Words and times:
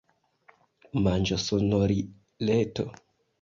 Manĝosonorileto. 1.07 2.89